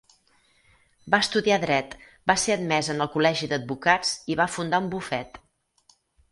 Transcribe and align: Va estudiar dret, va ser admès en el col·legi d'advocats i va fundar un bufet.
Va 1.15 1.19
estudiar 1.25 1.57
dret, 1.65 1.93
va 2.33 2.37
ser 2.45 2.57
admès 2.57 2.91
en 2.95 3.07
el 3.07 3.11
col·legi 3.19 3.53
d'advocats 3.55 4.17
i 4.35 4.41
va 4.43 4.51
fundar 4.57 4.83
un 4.87 4.93
bufet. 4.99 5.43